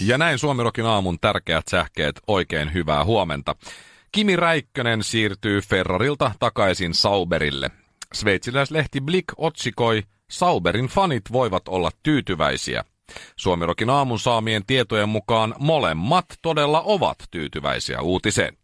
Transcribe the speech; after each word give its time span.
Ja 0.00 0.18
näin 0.18 0.38
Suomirokin 0.38 0.86
aamun 0.86 1.18
tärkeät 1.20 1.68
sähkeet 1.70 2.20
oikein 2.26 2.74
hyvää 2.74 3.04
huomenta. 3.04 3.56
Kimi 4.12 4.36
Räikkönen 4.36 5.02
siirtyy 5.02 5.60
Ferrarilta 5.60 6.32
takaisin 6.38 6.94
Sauberille. 6.94 7.70
Sveitsiläislehti 8.14 9.00
Blick 9.00 9.34
otsikoi, 9.36 10.02
Sauberin 10.30 10.86
fanit 10.86 11.32
voivat 11.32 11.68
olla 11.68 11.90
tyytyväisiä. 12.02 12.84
Suomirokin 13.36 13.90
aamun 13.90 14.18
saamien 14.18 14.66
tietojen 14.66 15.08
mukaan 15.08 15.54
molemmat 15.58 16.24
todella 16.42 16.80
ovat 16.80 17.18
tyytyväisiä 17.30 18.00
uutiseen. 18.00 18.56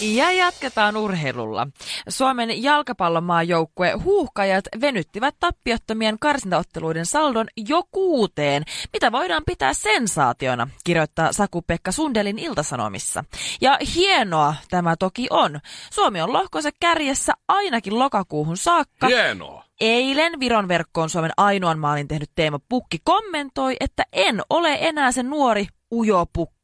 Ja 0.00 0.32
jatketaan 0.32 0.96
urheilulla. 0.96 1.66
Suomen 2.08 2.62
jalkapallomaajoukkue 2.62 3.92
huuhkajat 3.92 4.64
venyttivät 4.80 5.34
tappiottomien 5.40 6.18
karsintaotteluiden 6.18 7.06
saldon 7.06 7.46
jo 7.68 7.82
kuuteen, 7.90 8.62
mitä 8.92 9.12
voidaan 9.12 9.42
pitää 9.46 9.74
sensaationa, 9.74 10.68
kirjoittaa 10.84 11.32
Saku-Pekka 11.32 11.92
Sundelin 11.92 12.38
iltasanomissa. 12.38 13.24
Ja 13.60 13.78
hienoa 13.94 14.54
tämä 14.70 14.96
toki 14.96 15.26
on. 15.30 15.60
Suomi 15.90 16.20
on 16.20 16.32
lohkonsa 16.32 16.70
kärjessä 16.80 17.32
ainakin 17.48 17.98
lokakuuhun 17.98 18.56
saakka. 18.56 19.06
Hienoa! 19.06 19.64
Eilen 19.80 20.40
Viron 20.40 20.68
verkkoon 20.68 21.10
Suomen 21.10 21.32
ainoan 21.36 21.78
maalin 21.78 22.08
tehnyt 22.08 22.30
Teemo 22.34 22.58
Pukki 22.68 22.98
kommentoi, 23.04 23.76
että 23.80 24.04
en 24.12 24.42
ole 24.50 24.78
enää 24.80 25.12
se 25.12 25.22
nuori 25.22 25.66
ujo 25.92 26.26
pukki 26.32 26.57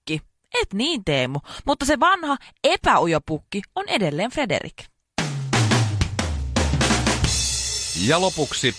et 0.63 0.75
niin 0.75 1.05
Teemu, 1.05 1.41
mutta 1.67 1.85
se 1.85 2.01
vanha 2.01 2.37
epäujopukki 2.65 3.63
on 3.75 3.85
edelleen 3.89 4.31
Frederik. 4.31 4.75
Ja 8.07 8.21
lopuksi 8.21 8.75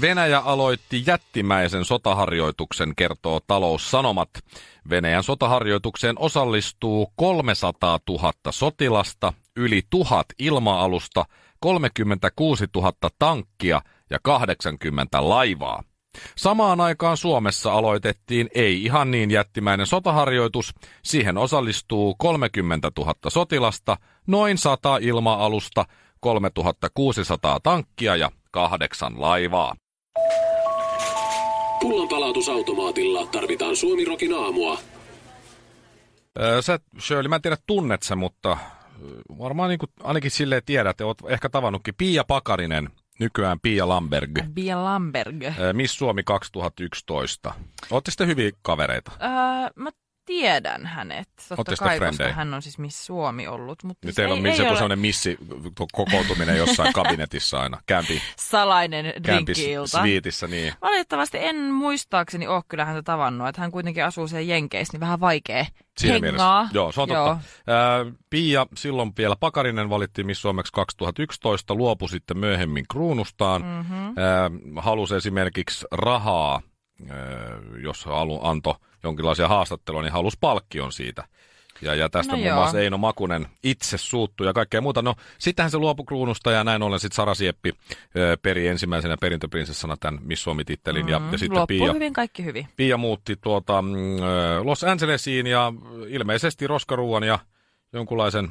Venäjä 0.00 0.38
aloitti 0.38 1.02
jättimäisen 1.06 1.84
sotaharjoituksen, 1.84 2.92
kertoo 2.96 3.40
taloussanomat. 3.46 4.30
Venäjän 4.90 5.22
sotaharjoitukseen 5.22 6.18
osallistuu 6.18 7.12
300 7.16 7.98
000 8.08 8.32
sotilasta, 8.50 9.32
yli 9.56 9.82
tuhat 9.90 10.26
ilma-alusta, 10.38 11.24
36 11.60 12.64
000 12.74 12.92
tankkia 13.18 13.80
ja 14.10 14.18
80 14.22 15.28
laivaa. 15.28 15.82
Samaan 16.36 16.80
aikaan 16.80 17.16
Suomessa 17.16 17.72
aloitettiin 17.72 18.48
ei 18.54 18.84
ihan 18.84 19.10
niin 19.10 19.30
jättimäinen 19.30 19.86
sotaharjoitus. 19.86 20.74
Siihen 21.02 21.38
osallistuu 21.38 22.14
30 22.18 22.90
000 22.98 23.14
sotilasta, 23.28 23.96
noin 24.26 24.58
100 24.58 24.98
ilma-alusta, 25.00 25.84
3600 26.20 27.60
tankkia 27.60 28.16
ja 28.16 28.30
kahdeksan 28.50 29.20
laivaa. 29.20 29.74
Pullonpalautusautomaatilla 31.80 33.26
tarvitaan 33.26 33.76
Suomirokin 33.76 34.34
aamua. 34.34 34.78
Sä, 36.60 36.78
Shirley, 37.00 37.28
mä 37.28 37.36
en 37.36 37.42
tiedä 37.42 37.56
tunnet 37.66 38.02
sä, 38.02 38.16
mutta 38.16 38.58
varmaan 39.38 39.68
niin 39.68 39.78
kuin, 39.78 39.90
ainakin 40.02 40.30
silleen 40.30 40.62
tiedät, 40.66 40.90
että 40.90 41.06
oot 41.06 41.18
ehkä 41.28 41.48
tavannutkin 41.48 41.94
Pia 41.98 42.24
Pakarinen– 42.24 42.88
nykyään 43.18 43.60
Pia 43.60 43.88
Lamberg. 43.88 44.38
Pia 44.54 44.84
Lamberg. 44.84 45.36
Miss 45.72 45.98
Suomi 45.98 46.22
2011. 46.22 47.54
Olette 47.90 48.10
sitten 48.10 48.26
hyviä 48.28 48.50
kavereita? 48.62 49.12
Öö, 49.22 49.70
mä 49.76 49.90
tiedän 50.24 50.86
hänet. 50.86 51.28
Totta 51.48 51.76
kai, 51.76 52.00
koska 52.00 52.32
hän 52.32 52.54
on 52.54 52.62
siis 52.62 52.78
Miss 52.78 53.06
Suomi 53.06 53.46
ollut. 53.48 53.84
Mutta 53.84 54.06
niin 54.06 54.14
teillä 54.14 54.34
on 54.34 54.46
ei, 54.46 54.52
ei 54.52 54.58
joku 54.58 54.74
sellainen 54.74 54.98
missi 54.98 55.38
kokoutuminen 55.92 56.56
jossain 56.56 56.92
kabinetissa 57.02 57.60
aina. 57.60 57.78
Kämpi, 57.86 58.22
Salainen 58.38 59.04
drinkki-ilta. 59.24 60.00
Sviitissä, 60.00 60.46
niin. 60.46 60.74
Valitettavasti 60.82 61.38
en 61.40 61.56
muistaakseni 61.56 62.46
ole 62.46 62.62
kyllä 62.68 62.84
häntä 62.84 63.02
tavannut. 63.02 63.48
Että 63.48 63.60
hän 63.60 63.70
kuitenkin 63.70 64.04
asuu 64.04 64.28
siellä 64.28 64.52
Jenkeissä, 64.52 64.92
niin 64.92 65.00
vähän 65.00 65.20
vaikea 65.20 65.66
Siinä 65.98 66.14
hengaa. 66.14 66.60
Mielessä. 66.60 66.74
Joo, 66.74 66.92
se 66.92 67.00
on 67.00 67.08
Joo. 67.08 67.28
totta. 67.28 67.42
Ää, 67.72 68.04
Pia, 68.30 68.66
silloin 68.76 69.12
vielä 69.18 69.36
Pakarinen 69.40 69.90
valittiin 69.90 70.26
Miss 70.26 70.42
Suomeksi 70.42 70.72
2011, 70.72 71.74
luopui 71.74 72.08
sitten 72.08 72.38
myöhemmin 72.38 72.84
kruunustaan. 72.92 73.62
Mm-hmm. 73.62 74.18
Ää, 74.18 74.50
halusi 74.76 75.14
esimerkiksi 75.14 75.86
rahaa, 75.92 76.62
ää, 77.10 77.18
jos 77.82 78.04
halu, 78.04 78.40
antoi 78.42 78.74
jonkinlaisia 79.02 79.48
haastatteluja, 79.48 80.02
niin 80.02 80.12
halusi 80.12 80.38
palkkion 80.40 80.92
siitä. 80.92 81.24
Ja, 81.82 81.94
ja 81.94 82.08
tästä 82.08 82.32
no 82.32 82.38
muun 82.38 82.54
muassa 82.54 82.80
Eino 82.80 82.98
Makunen 82.98 83.46
itse 83.62 83.98
suuttuu 83.98 84.46
ja 84.46 84.52
kaikkea 84.52 84.80
muuta. 84.80 85.02
No, 85.02 85.14
sittenhän 85.38 85.70
se 85.70 85.78
luopui 85.78 86.06
kruunusta 86.06 86.50
ja 86.50 86.64
näin 86.64 86.82
ollen 86.82 87.00
sitten 87.00 87.16
Sara 87.16 87.34
Sieppi 87.34 87.72
ö, 88.16 88.36
peri 88.42 88.68
ensimmäisenä 88.68 89.16
perintöprinsessana 89.16 89.96
tämän 89.96 90.20
Miss 90.22 90.42
Suomi-tittelin. 90.42 91.06
Mm, 91.06 91.08
ja, 91.08 91.20
ja 91.32 91.38
sitten 91.38 91.66
Pia, 91.68 91.92
hyvin, 91.92 92.12
kaikki 92.12 92.44
hyvin. 92.44 92.68
Pia 92.76 92.96
muutti 92.96 93.36
tuota, 93.40 93.82
mm, 93.82 93.88
Los 94.62 94.84
Angelesiin 94.84 95.46
ja 95.46 95.72
ilmeisesti 96.08 96.66
roskaruuan 96.66 97.22
ja 97.22 97.38
jonkunlaisen 97.92 98.48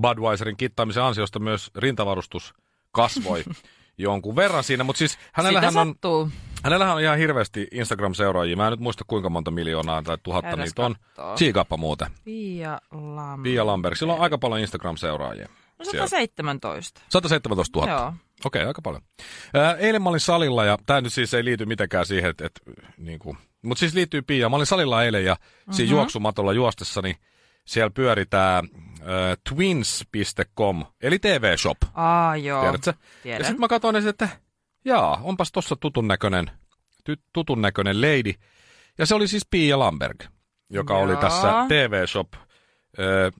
Budweiserin 0.00 0.56
kittaamisen 0.56 1.02
ansiosta 1.02 1.38
myös 1.38 1.70
rintavarustus 1.76 2.54
kasvoi 2.92 3.44
jonkun 3.98 4.36
verran 4.36 4.64
siinä, 4.64 4.84
mutta 4.84 4.98
siis 4.98 5.18
hänellähän 5.32 5.76
on, 5.76 5.94
hänellähän 6.64 6.94
on 6.94 7.02
ihan 7.02 7.18
hirveästi 7.18 7.68
Instagram-seuraajia. 7.72 8.56
Mä 8.56 8.66
en 8.66 8.70
nyt 8.70 8.80
muista 8.80 9.04
kuinka 9.06 9.30
monta 9.30 9.50
miljoonaa 9.50 10.02
tai 10.02 10.18
tuhatta 10.22 10.50
Käydäs 10.50 10.66
niitä 10.66 10.82
on. 10.82 10.96
Siikappa 11.36 11.76
muuten. 11.76 12.10
Pia 12.24 12.80
Lamberg. 12.90 13.42
Pia 13.42 13.66
Lamberg. 13.66 13.96
Sillä 13.96 14.12
on 14.12 14.20
aika 14.20 14.38
paljon 14.38 14.60
Instagram-seuraajia. 14.60 15.48
No 15.78 15.84
117. 15.84 17.00
117 17.08 17.78
000. 17.80 17.92
Joo. 17.92 18.12
Okei, 18.44 18.62
okay, 18.62 18.68
aika 18.68 18.82
paljon. 18.82 19.02
Ää, 19.54 19.74
eilen 19.74 20.02
mä 20.02 20.08
olin 20.08 20.20
salilla, 20.20 20.64
ja 20.64 20.78
tämä 20.86 21.00
nyt 21.00 21.12
siis 21.12 21.34
ei 21.34 21.44
liity 21.44 21.66
mitenkään 21.66 22.06
siihen, 22.06 22.30
että, 22.30 22.46
että 22.46 22.60
niin 22.98 23.18
kuin, 23.18 23.38
mutta 23.62 23.80
siis 23.80 23.94
liittyy 23.94 24.22
Pia. 24.22 24.48
Mä 24.48 24.56
olin 24.56 24.66
salilla 24.66 25.04
eilen, 25.04 25.24
ja 25.24 25.34
mm-hmm. 25.34 25.72
siinä 25.72 25.90
mhm. 25.90 25.96
juoksumatolla 25.96 26.52
juostessani 26.52 27.08
niin 27.08 27.16
siellä 27.64 27.90
pyöritää 27.90 28.58
äh, 28.58 28.64
twins.com, 29.48 30.84
eli 31.02 31.18
TV-shop. 31.18 31.78
Aa, 31.94 32.36
joo. 32.36 32.62
Tiedätkö? 32.62 32.94
Tiedän. 33.22 33.40
Ja 33.40 33.44
sitten 33.44 33.60
mä 33.60 33.68
katsoin, 33.68 34.08
että 34.08 34.28
jaa, 34.84 35.20
onpas 35.22 35.52
tossa 35.52 35.76
tutun 35.76 36.08
näköinen, 36.08 36.50
tutun 37.32 37.62
näköinen 37.62 38.00
lady. 38.00 38.32
Ja 38.98 39.06
se 39.06 39.14
oli 39.14 39.28
siis 39.28 39.46
Pia 39.50 39.78
Lamberg, 39.78 40.22
joka 40.70 40.94
Jaa. 40.94 41.02
oli 41.02 41.16
tässä 41.16 41.48
TV-shop 41.68 42.32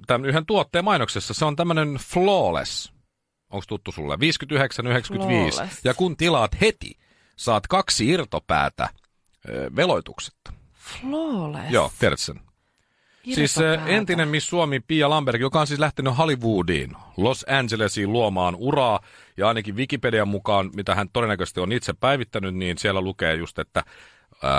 tämän 0.06 0.24
yhden 0.24 0.46
tuotteen 0.46 0.84
mainoksessa. 0.84 1.34
Se 1.34 1.44
on 1.44 1.56
tämmöinen 1.56 1.94
flawless. 1.94 2.92
Onko 3.50 3.64
tuttu 3.68 3.92
sulle? 3.92 4.16
59,95. 4.16 4.20
Ja 5.84 5.94
kun 5.94 6.16
tilaat 6.16 6.60
heti, 6.60 6.98
saat 7.36 7.66
kaksi 7.66 8.08
irtopäätä 8.08 8.88
veloituksetta. 9.76 10.52
Flawless? 10.74 11.70
Joo, 11.70 11.92
tiedät 11.98 12.20
sen. 12.20 12.40
Siis 13.32 13.56
entinen 13.86 14.28
Miss 14.28 14.46
Suomi 14.46 14.80
Pia 14.80 15.10
Lamberg, 15.10 15.40
joka 15.40 15.60
on 15.60 15.66
siis 15.66 15.80
lähtenyt 15.80 16.18
Hollywoodiin, 16.18 16.96
Los 17.16 17.46
Angelesiin 17.48 18.12
luomaan 18.12 18.54
uraa. 18.58 19.00
Ja 19.36 19.48
ainakin 19.48 19.76
Wikipedian 19.76 20.28
mukaan, 20.28 20.70
mitä 20.76 20.94
hän 20.94 21.08
todennäköisesti 21.12 21.60
on 21.60 21.72
itse 21.72 21.92
päivittänyt, 21.92 22.54
niin 22.54 22.78
siellä 22.78 23.00
lukee 23.00 23.34
just, 23.34 23.58
että 23.58 23.84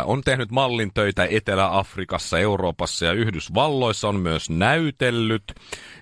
on 0.05 0.21
tehnyt 0.21 0.51
mallin 0.51 0.91
töitä 0.93 1.27
Etelä-Afrikassa, 1.29 2.39
Euroopassa 2.39 3.05
ja 3.05 3.13
Yhdysvalloissa, 3.13 4.07
on 4.07 4.15
myös 4.15 4.49
näytellyt. 4.49 5.43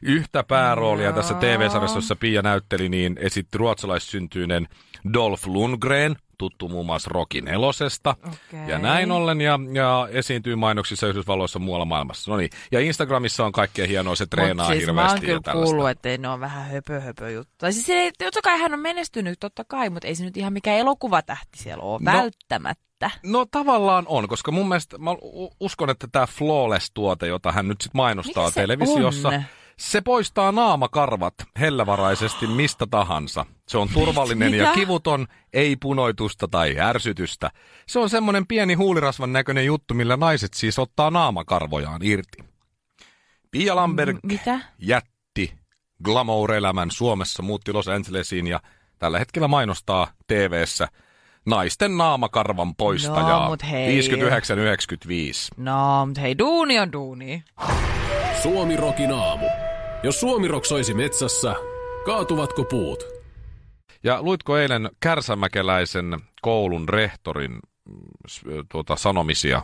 Yhtä 0.02 0.44
pääroolia 0.44 1.10
no. 1.10 1.16
tässä 1.16 1.34
TV-sarjassa, 1.34 1.98
jossa 1.98 2.16
Pia 2.16 2.42
näytteli, 2.42 2.90
niin 2.90 3.18
esitti 3.20 3.58
ruotsalaissyntyinen 3.58 4.68
Dolph 5.14 5.48
Lundgren, 5.48 6.16
tuttu 6.44 6.70
muun 6.70 6.86
muassa 6.86 7.10
Rocky 7.14 7.42
nelosesta. 7.42 8.16
Okay. 8.20 8.68
Ja 8.68 8.80
näin 8.80 9.12
ollen, 9.12 9.42
ja, 9.42 9.60
ja 9.74 10.08
esiintyy 10.12 10.56
mainoksissa 10.56 11.08
Yhdysvalloissa 11.08 11.60
muualla 11.60 11.86
maailmassa. 11.86 12.32
No 12.32 12.38
niin, 12.38 12.50
ja 12.72 12.80
Instagramissa 12.80 13.46
on 13.46 13.52
kaikkea 13.52 13.88
hienoa, 13.88 14.16
se 14.16 14.26
treenaa 14.26 14.66
Mut 14.66 14.74
siis 14.74 14.88
hirveästi. 14.88 15.20
mä 15.22 15.32
oon 15.32 15.42
kyllä 15.44 15.66
kuullut, 15.66 15.90
että 15.90 16.18
ne 16.18 16.28
on 16.30 16.40
vähän 16.40 16.70
höpö 16.70 17.02
höpö 17.02 17.30
juttu. 17.30 17.54
Tai 17.58 17.74
siis 17.74 17.90
ei, 17.90 18.12
totta 18.12 18.42
kai 18.42 18.60
hän 18.60 18.74
on 18.74 18.80
menestynyt, 18.80 19.40
totta 19.40 19.64
kai, 19.68 19.90
mutta 19.90 20.08
ei 20.08 20.16
se 20.16 20.24
nyt 20.24 20.38
ihan 20.38 20.54
mikään 20.54 20.78
elokuvatähti 20.78 21.58
siellä 21.58 21.84
ole, 21.84 22.00
no, 22.02 22.12
välttämättä. 22.12 23.12
No 23.24 23.46
tavallaan 23.52 24.06
on, 24.08 24.28
koska 24.28 24.52
mun 24.52 24.68
mielestä 24.68 24.98
mä 24.98 25.12
uskon, 25.60 25.90
että 25.90 26.08
tämä 26.12 26.28
Flawless-tuote, 26.28 27.28
jota 27.28 27.52
hän 27.52 27.68
nyt 27.68 27.82
sit 27.82 27.94
mainostaa 27.94 28.46
Mikä 28.46 28.62
televisiossa, 28.62 29.30
on? 29.30 29.44
Se 29.84 30.02
poistaa 30.02 30.52
naamakarvat 30.52 31.34
hellävaraisesti 31.60 32.48
mistä 32.48 32.88
tahansa. 32.88 33.46
Se 33.68 33.78
on 33.78 33.90
turvallinen 33.94 34.52
Mitä? 34.52 34.64
ja 34.64 34.74
kivuton, 34.74 35.28
ei 35.54 35.76
punoitusta 35.76 36.48
tai 36.48 36.80
ärsytystä. 36.80 37.52
Se 37.88 38.00
on 38.00 38.10
semmoinen 38.10 38.48
pieni 38.48 38.74
huulirasvan 38.74 39.34
näköinen 39.34 39.66
juttu, 39.66 39.94
millä 39.94 40.18
naiset 40.18 40.54
siis 40.54 40.80
ottaa 40.80 41.12
naamakarvojaan 41.12 42.02
irti. 42.04 42.44
Pia 43.52 43.76
Lamberg 43.76 44.16
M- 44.16 44.28
mitä? 44.28 44.60
jätti 44.80 45.54
glamour-elämän 46.04 46.92
Suomessa, 46.92 47.44
muutti 47.44 47.74
Los 47.74 47.88
Angelesiin 47.88 48.48
ja 48.48 48.60
tällä 49.00 49.20
hetkellä 49.20 49.48
mainostaa 49.48 50.08
TV-ssä 50.28 50.88
naisten 51.46 51.98
naamakarvan 51.98 52.76
poistajaa. 52.76 53.44
No, 53.44 53.50
mut 53.50 53.64
hei. 53.64 54.02
59-95. 54.02 54.04
No, 55.58 56.06
mutta 56.06 56.22
hei, 56.22 56.38
duuni 56.38 56.80
on 56.80 56.92
duuni. 56.94 57.44
Suomi 58.44 58.78
Rokin 58.78 59.12
aamu. 59.12 59.46
Jos 60.04 60.20
Suomi 60.20 60.48
Rock 60.48 60.66
soisi 60.66 60.94
metsässä, 60.94 61.56
kaatuvatko 62.06 62.64
puut? 62.64 63.04
Ja 64.04 64.22
luitko 64.22 64.58
eilen 64.58 64.90
Kärsämäkeläisen 65.00 66.20
koulun 66.42 66.90
rehtorin 66.90 67.60
tuota, 68.72 68.96
sanomisia? 68.96 69.62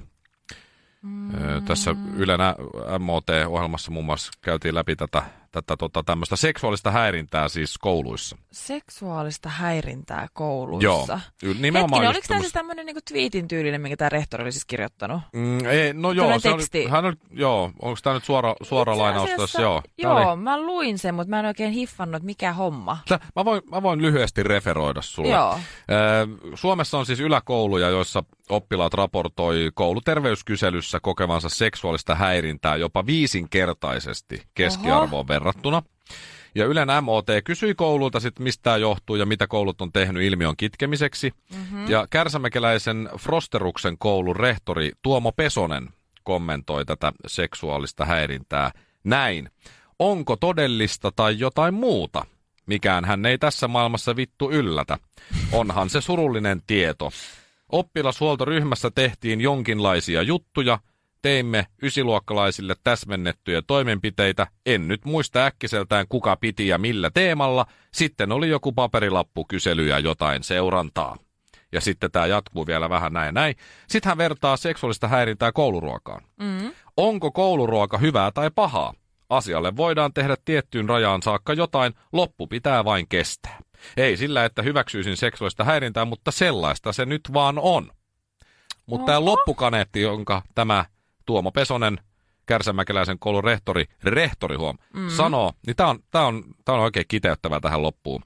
Mm. 1.01 1.31
Tässä 1.65 1.95
Ylen 2.15 2.41
ä- 2.41 2.55
MOT-ohjelmassa 2.99 3.91
muun 3.91 4.05
muassa 4.05 4.31
käytiin 4.41 4.75
läpi 4.75 4.95
tätä, 4.95 5.23
tätä 5.51 5.77
tota, 5.77 6.03
tämmöistä 6.03 6.35
seksuaalista 6.35 6.91
häirintää 6.91 7.49
siis 7.49 7.77
kouluissa. 7.77 8.37
Seksuaalista 8.51 9.49
häirintää 9.49 10.27
kouluissa. 10.33 11.19
Joo, 11.43 11.53
nimenomaan 11.59 12.01
Hetkinen, 12.03 12.09
oliko 12.09 12.25
tämä 12.27 12.39
siis 12.39 12.53
tämmöinen 12.53 12.85
niinku 12.85 13.01
twiitin 13.09 13.47
tyylinen, 13.47 13.81
minkä 13.81 13.97
tämä 13.97 14.09
rehtori 14.09 14.43
oli 14.43 14.51
siis 14.51 14.65
kirjoittanut? 14.65 15.21
Mm, 15.33 15.65
ei, 15.65 15.93
no 15.93 16.11
joo, 16.11 16.23
Tällainen 16.23 16.41
se 16.41 16.49
teksti. 16.51 16.81
oli, 16.81 16.89
hän 16.89 17.05
oli, 17.05 17.13
joo, 17.31 17.71
onko 17.81 17.99
tämä 18.03 18.13
nyt 18.13 18.23
suora, 18.23 18.55
suora 18.61 18.93
Itse 18.93 19.01
lainaus 19.01 19.29
tässä? 19.37 19.61
Joo. 19.61 19.81
Joo, 19.97 20.31
Oli, 20.31 20.41
mä 20.41 20.61
luin 20.61 20.97
sen, 20.99 21.15
mutta 21.15 21.29
mä 21.29 21.39
en 21.39 21.45
oikein 21.45 21.71
hiffannut, 21.71 22.23
mikä 22.23 22.53
homma. 22.53 22.97
Tää- 23.07 23.19
mä, 23.35 23.45
voin, 23.45 23.61
mä 23.71 23.83
voin 23.83 24.01
lyhyesti 24.01 24.43
referoida 24.43 25.01
sulle. 25.01 25.29
Joo. 25.29 25.59
Suomessa 26.55 26.97
on 26.97 27.05
siis 27.05 27.19
yläkouluja, 27.19 27.89
joissa 27.89 28.23
oppilaat 28.49 28.93
raportoi 28.93 29.71
kouluterveyskyselyssä 29.73 30.99
kokevansa 30.99 31.49
seksuaalista 31.49 32.15
häirintää 32.15 32.75
jopa 32.75 33.05
viisinkertaisesti 33.05 34.41
keskiarvoon 34.53 35.27
verrattuna. 35.27 35.81
Ja 36.55 36.65
Ylen 36.65 36.87
MOT 37.01 37.27
kysyi 37.43 37.75
koululta 37.75 38.19
sitten, 38.19 38.43
mistä 38.43 38.63
tämä 38.63 38.77
johtuu 38.77 39.15
ja 39.15 39.25
mitä 39.25 39.47
koulut 39.47 39.81
on 39.81 39.91
tehnyt 39.91 40.23
ilmiön 40.23 40.53
kitkemiseksi. 40.57 41.33
Mm-hmm. 41.55 41.89
Ja 41.89 42.07
Kärsämäkeläisen 42.09 43.09
Frosteruksen 43.17 43.97
koulun 43.97 44.35
rehtori 44.35 44.91
Tuomo 45.01 45.31
Pesonen 45.31 45.89
kommentoi 46.23 46.85
tätä 46.85 47.11
seksuaalista 47.27 48.05
häirintää 48.05 48.71
näin. 49.03 49.49
Onko 49.99 50.35
todellista 50.35 51.11
tai 51.11 51.39
jotain 51.39 51.73
muuta? 51.73 52.25
Mikään 52.65 53.05
hän 53.05 53.25
ei 53.25 53.37
tässä 53.37 53.67
maailmassa 53.67 54.15
vittu 54.15 54.51
yllätä. 54.51 54.97
Onhan 55.51 55.89
se 55.89 56.01
surullinen 56.01 56.61
tieto. 56.67 57.11
Oppilashuoltoryhmässä 57.71 58.91
tehtiin 58.95 59.41
jonkinlaisia 59.41 60.21
juttuja, 60.21 60.79
teimme 61.21 61.67
ysiluokkalaisille 61.83 62.75
täsmennettyjä 62.83 63.61
toimenpiteitä, 63.67 64.47
en 64.65 64.87
nyt 64.87 65.05
muista 65.05 65.45
äkkiseltään 65.45 66.05
kuka 66.09 66.35
piti 66.35 66.67
ja 66.67 66.77
millä 66.77 67.09
teemalla, 67.09 67.65
sitten 67.93 68.31
oli 68.31 68.49
joku 68.49 68.71
paperilappu 68.71 69.45
kysely 69.45 69.87
ja 69.87 69.99
jotain 69.99 70.43
seurantaa. 70.43 71.17
Ja 71.71 71.81
sitten 71.81 72.11
tämä 72.11 72.25
jatkuu 72.25 72.67
vielä 72.67 72.89
vähän 72.89 73.13
näin 73.13 73.25
ja 73.25 73.31
näin. 73.31 73.55
Sitten 73.87 74.09
hän 74.09 74.17
vertaa 74.17 74.57
seksuaalista 74.57 75.07
häirintää 75.07 75.51
kouluruokaan. 75.51 76.23
Mm. 76.39 76.71
Onko 76.97 77.31
kouluruoka 77.31 77.97
hyvää 77.97 78.31
tai 78.31 78.51
pahaa? 78.55 78.93
Asialle 79.29 79.77
voidaan 79.77 80.13
tehdä 80.13 80.35
tiettyyn 80.45 80.89
rajaan 80.89 81.21
saakka 81.21 81.53
jotain, 81.53 81.93
loppu 82.11 82.47
pitää 82.47 82.85
vain 82.85 83.05
kestää. 83.09 83.59
Ei 83.97 84.17
sillä, 84.17 84.45
että 84.45 84.61
hyväksyisin 84.61 85.17
seksuaalista 85.17 85.63
häirintää, 85.63 86.05
mutta 86.05 86.31
sellaista 86.31 86.93
se 86.93 87.05
nyt 87.05 87.21
vaan 87.33 87.59
on. 87.59 87.91
Mutta 88.85 89.05
tämä 89.05 89.25
loppukaneetti, 89.25 90.01
jonka 90.01 90.41
tämä 90.55 90.85
Tuomo 91.29 91.51
Pesonen, 91.51 91.99
Kärsämäkeläisen 92.45 93.19
koulun 93.19 93.43
rehtori, 93.43 93.85
rehtori 94.03 94.55
huom, 94.55 94.77
mm. 94.93 95.09
sanoo, 95.09 95.53
niin 95.67 95.75
tämä 95.75 95.89
on, 95.89 95.99
tää 96.11 96.25
on, 96.25 96.43
tää 96.65 96.75
on 96.75 96.81
oikein 96.81 97.05
kiteyttävää 97.07 97.59
tähän 97.59 97.81
loppuun. 97.81 98.23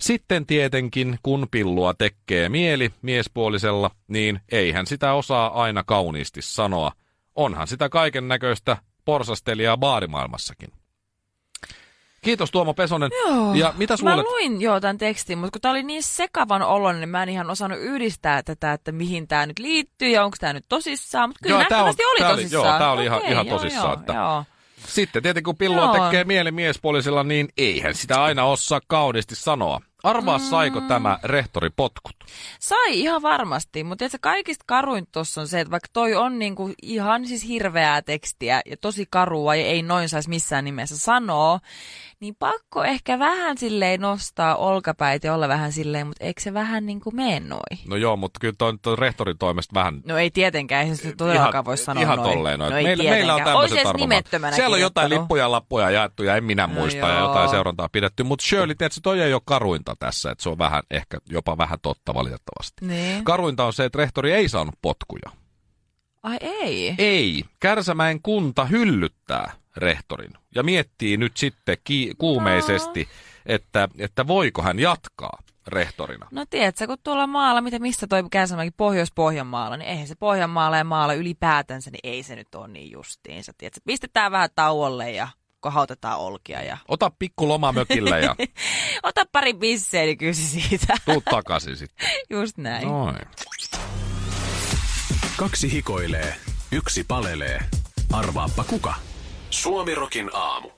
Sitten 0.00 0.46
tietenkin, 0.46 1.18
kun 1.22 1.46
pillua 1.50 1.94
tekee 1.94 2.48
mieli 2.48 2.90
miespuolisella, 3.02 3.90
niin 4.08 4.40
eihän 4.52 4.86
sitä 4.86 5.12
osaa 5.12 5.62
aina 5.62 5.84
kauniisti 5.84 6.42
sanoa. 6.42 6.92
Onhan 7.34 7.66
sitä 7.66 7.88
kaiken 7.88 8.28
näköistä 8.28 8.76
porsastelijaa 9.04 9.76
baarimaailmassakin. 9.76 10.72
Kiitos 12.20 12.50
Tuomo 12.50 12.74
Pesonen. 12.74 13.10
Joo. 13.26 13.54
Ja 13.54 13.74
mitä 13.76 13.94
Mä 14.02 14.10
luulet? 14.10 14.26
luin 14.26 14.60
joo 14.60 14.80
tämän 14.80 14.98
tekstin, 14.98 15.38
mutta 15.38 15.50
kun 15.52 15.60
tämä 15.60 15.72
oli 15.72 15.82
niin 15.82 16.02
sekavan 16.02 16.62
oloinen, 16.62 17.00
niin 17.00 17.08
mä 17.08 17.22
en 17.22 17.28
ihan 17.28 17.50
osannut 17.50 17.78
yhdistää 17.80 18.42
tätä, 18.42 18.72
että 18.72 18.92
mihin 18.92 19.28
tämä 19.28 19.46
nyt 19.46 19.58
liittyy 19.58 20.08
ja 20.08 20.24
onko 20.24 20.36
tämä 20.40 20.52
nyt 20.52 20.64
tosissaan. 20.68 21.28
Mutta 21.28 21.40
kyllä 21.42 21.56
Joo, 21.60 21.68
tää 21.68 21.78
on- 21.78 21.84
nähtävästi 21.84 22.04
oli 22.04 22.18
tää 22.20 22.30
tosissaan. 22.30 22.66
joo, 22.68 22.78
tää 22.78 22.92
oli 22.92 23.04
ihan- 23.04 23.18
Okei, 23.18 23.32
ihan 23.32 23.46
joo, 23.46 23.58
tosissaan, 23.58 23.84
Joo, 23.92 24.00
että- 24.00 24.12
joo. 24.12 24.44
Sitten 24.86 25.22
tietenkin 25.22 25.44
kun 25.44 25.56
pillua 25.56 25.82
Joo. 25.96 26.04
tekee 26.04 26.24
mieli 26.24 26.50
miespuolisella, 26.50 27.22
niin 27.24 27.48
eihän 27.56 27.94
sitä 27.94 28.22
aina 28.22 28.44
osaa 28.44 28.80
kauniisti 28.86 29.34
sanoa. 29.34 29.80
Arvaa, 30.04 30.38
Mm. 30.38 30.44
saiko 30.44 30.80
tämä 30.80 31.18
rehtori 31.24 31.70
potkut? 31.76 32.16
Sai 32.60 33.00
ihan 33.00 33.22
varmasti, 33.22 33.84
mutta 33.84 34.08
se 34.08 34.18
kaikista 34.18 34.64
karuin 34.68 35.06
tuossa 35.12 35.40
on 35.40 35.48
se, 35.48 35.60
että 35.60 35.70
vaikka 35.70 35.88
toi 35.92 36.14
on 36.14 36.38
niinku 36.38 36.72
ihan 36.82 37.26
siis 37.26 37.48
hirveää 37.48 38.02
tekstiä 38.02 38.60
ja 38.66 38.76
tosi 38.76 39.06
karua 39.10 39.54
ja 39.54 39.64
ei 39.64 39.82
noin 39.82 40.08
saisi 40.08 40.28
missään 40.28 40.64
nimessä 40.64 40.98
sanoa, 40.98 41.60
niin 42.20 42.36
pakko 42.38 42.84
ehkä 42.84 43.18
vähän 43.18 43.58
silleen 43.58 44.00
nostaa 44.00 44.56
olkapäitä 44.56 45.26
ja 45.26 45.34
olla 45.34 45.48
vähän 45.48 45.72
silleen, 45.72 46.06
mutta 46.06 46.24
eikö 46.24 46.40
se 46.42 46.54
vähän 46.54 46.86
niinku 46.86 47.10
mene 47.10 47.40
noin? 47.40 47.78
No 47.88 47.96
joo, 47.96 48.16
mutta 48.16 48.40
kyllä 48.40 48.54
toi, 48.58 48.72
toi 48.82 48.96
rehtorin 48.96 49.38
toimesta 49.38 49.74
vähän 49.74 50.00
No 50.06 50.18
ei 50.18 50.30
tietenkään, 50.30 50.86
ei 50.86 50.96
se 50.96 51.12
todellakaan 51.16 51.64
voi 51.64 51.78
sanoa 51.78 52.02
ihan 52.02 52.18
noin. 52.18 52.30
tolleen 52.30 52.58
noin. 52.58 52.70
No 52.70 52.76
ei 52.78 52.84
meillä, 52.84 53.10
meillä 53.10 53.34
on 53.34 53.42
tämmöiset 53.42 53.78
nimettömänä 53.96 54.56
Siellä 54.56 54.74
on 54.74 54.80
jotain 54.80 55.10
lippuja 55.10 55.44
ja 55.44 55.50
lappuja 55.50 55.90
jaettu 55.90 56.22
ja 56.22 56.36
en 56.36 56.44
minä 56.44 56.66
No 56.66 56.74
muista 56.74 56.98
ja 57.08 57.18
joo. 57.18 57.28
jotain 57.28 57.48
seurantaa 57.50 57.88
pidetty. 57.92 58.22
Mutta 58.22 58.46
Shirley, 58.46 58.74
tiedätkö, 58.74 59.00
toi 59.02 59.20
ei 59.20 59.34
ole 59.34 59.42
karuinta 59.44 59.89
tässä, 59.98 60.30
että 60.30 60.42
se 60.42 60.48
on 60.48 60.58
vähän, 60.58 60.82
ehkä 60.90 61.18
jopa 61.28 61.58
vähän 61.58 61.78
totta 61.82 62.14
valitettavasti. 62.14 62.86
Niin. 62.86 63.24
Karuinta 63.24 63.64
on 63.64 63.72
se, 63.72 63.84
että 63.84 63.98
rehtori 63.98 64.32
ei 64.32 64.48
saanut 64.48 64.74
potkuja. 64.82 65.30
Ai 66.22 66.36
ei. 66.40 66.94
Ei. 66.98 67.44
Kärsämäen 67.60 68.22
kunta 68.22 68.64
hyllyttää 68.64 69.52
rehtorin 69.76 70.32
ja 70.54 70.62
miettii 70.62 71.16
nyt 71.16 71.36
sitten 71.36 71.76
ki- 71.84 72.14
kuumeisesti, 72.18 73.08
että, 73.46 73.88
että 73.98 74.26
voiko 74.26 74.62
hän 74.62 74.78
jatkaa 74.78 75.38
rehtorina. 75.66 76.26
No 76.30 76.46
tiedätkö, 76.50 76.86
kun 76.86 76.96
tuolla 77.02 77.26
maalla, 77.26 77.60
mitä 77.60 77.78
missä 77.78 78.06
toi 78.06 78.22
Käsämäki 78.30 78.70
Pohjois-Pohjanmaalla, 78.70 79.76
niin 79.76 79.88
eihän 79.88 80.06
se 80.06 80.14
Pohjanmaalla 80.14 80.76
ja 80.76 80.84
maalla 80.84 81.14
ylipäätänsä, 81.14 81.90
niin 81.90 82.00
ei 82.02 82.22
se 82.22 82.36
nyt 82.36 82.54
ole 82.54 82.68
niin 82.68 82.90
justiinsa. 82.92 83.52
Tiedätkö, 83.58 83.80
pistetään 83.84 84.32
vähän 84.32 84.50
tauolle 84.54 85.10
ja 85.10 85.28
kohautetaan 85.60 86.18
olkia 86.18 86.62
ja 86.62 86.78
Ota 86.88 87.10
pikku 87.18 87.48
loma 87.48 87.72
mökille 87.72 88.20
ja 88.20 88.36
ota 89.02 89.22
pari 89.32 89.54
bisseä, 89.54 90.02
niin 90.02 90.18
kyllä 90.18 90.32
se 90.32 90.42
siitä. 90.60 90.94
tuu 91.04 91.20
takaisin 91.30 91.76
sitten. 91.76 92.08
Just 92.30 92.56
näin. 92.58 92.88
Noin. 92.88 93.16
Kaksi 95.36 95.72
hikoilee, 95.72 96.34
yksi 96.72 97.04
palelee. 97.04 97.60
Arvaappa 98.12 98.64
kuka? 98.64 98.94
Suomi 99.50 99.94
Rokin 99.94 100.30
aamu. 100.34 100.70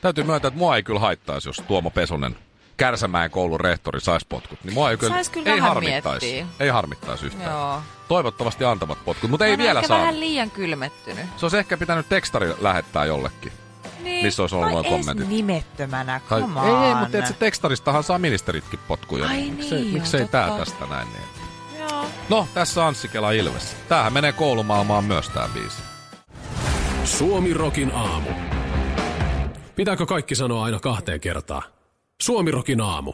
Täytyy 0.00 0.24
myöntää, 0.24 0.48
että 0.48 0.58
mua 0.58 0.76
ei 0.76 0.82
kyllä 0.82 1.00
haittaisi, 1.00 1.48
jos 1.48 1.56
Tuomo 1.68 1.90
Pesonen, 1.90 2.36
Kärsämäen 2.76 3.30
koulun 3.30 3.60
rehtori, 3.60 4.00
saisi 4.00 4.26
potkut. 4.28 4.64
Niin 4.64 4.74
mua 4.74 4.90
ei 4.90 4.96
kyllä, 4.96 5.14
Sais 5.14 5.28
kyllä 5.28 5.50
ei 5.50 5.56
vähän 5.56 5.68
harmittaisi. 5.68 6.26
miettiä. 6.32 6.46
Ei 6.60 6.68
harmittaisi 6.68 7.26
yhtään. 7.26 7.50
Joo. 7.50 7.82
Toivottavasti 8.08 8.64
antavat 8.64 9.04
potkut, 9.04 9.30
mutta 9.30 9.44
Mä 9.44 9.50
ei 9.50 9.58
vielä 9.58 9.82
saa. 9.82 9.98
vähän 9.98 10.20
liian 10.20 10.50
kylmettynyt. 10.50 11.26
Se 11.36 11.44
olisi 11.46 11.58
ehkä 11.58 11.76
pitänyt 11.76 12.08
tekstari 12.08 12.54
lähettää 12.60 13.04
jollekin. 13.04 13.52
Niin. 14.06 14.24
Missä 14.24 14.42
olisi 14.42 14.54
ollut 14.54 14.80
edes 14.80 14.90
kommentit? 14.92 15.28
nimettömänä, 15.28 16.20
Tai, 16.28 16.40
come 16.40 16.60
ei, 16.60 16.88
ei, 16.88 16.94
mutta 16.94 17.10
tiedätkö, 17.10 17.34
tekstaristahan 17.38 18.02
saa 18.04 18.18
ministeritkin 18.18 18.78
potkuja. 18.88 19.28
Ai 19.28 19.50
miksei, 19.50 19.80
niin, 19.80 19.92
miksei 19.94 20.20
joo, 20.20 20.28
tää 20.28 20.48
totta. 20.48 20.64
tästä 20.64 20.86
näin 20.86 21.08
niin? 21.12 21.80
Joo. 21.80 22.06
No, 22.28 22.48
tässä 22.54 22.86
Anssi 22.86 23.08
Kela 23.08 23.30
Ilves. 23.32 23.76
Tämähän 23.88 24.12
menee 24.12 24.32
koulumaailmaan 24.32 25.04
myös 25.04 25.28
tää 25.28 25.48
biisi. 25.54 25.82
Suomi 27.04 27.54
Rokin 27.54 27.92
aamu. 27.94 28.30
Pitääkö 29.76 30.06
kaikki 30.06 30.34
sanoa 30.34 30.64
aina 30.64 30.80
kahteen 30.80 31.20
kertaan? 31.20 31.62
Suomi 32.22 32.50
Rokin 32.50 32.80
aamu. 32.80 33.12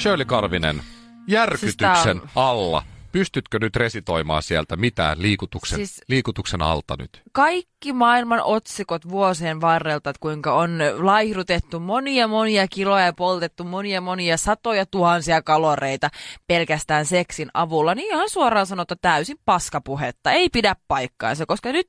Shirley 0.00 0.24
Karvinen, 0.24 0.82
järkytyksen 1.28 1.68
Siis 1.68 1.76
tää 1.76 2.10
on- 2.12 2.28
alla. 2.34 2.82
Pystytkö 3.12 3.58
nyt 3.58 3.76
resitoimaan 3.76 4.42
sieltä 4.42 4.76
mitään 4.76 5.22
liikutuksen, 5.22 5.76
Siis- 5.76 6.00
liikutuksen 6.08 6.62
alta 6.62 6.94
nyt? 6.98 7.22
kaikki 7.32 7.92
maailman 7.92 8.42
otsikot 8.42 9.08
vuosien 9.08 9.60
varrelta, 9.60 10.10
että 10.10 10.20
kuinka 10.20 10.54
on 10.54 10.78
laihdutettu 10.98 11.80
monia 11.80 12.28
monia 12.28 12.68
kiloja 12.68 13.04
ja 13.04 13.12
poltettu 13.12 13.64
monia 13.64 14.00
monia 14.00 14.36
satoja 14.36 14.86
tuhansia 14.86 15.42
kaloreita 15.42 16.10
pelkästään 16.46 17.06
seksin 17.06 17.48
avulla, 17.54 17.94
niin 17.94 18.14
ihan 18.14 18.30
suoraan 18.30 18.66
sanottu 18.66 18.94
täysin 19.02 19.36
paskapuhetta. 19.44 20.32
Ei 20.32 20.48
pidä 20.48 20.76
paikkaansa, 20.88 21.46
koska 21.46 21.72
nyt, 21.72 21.88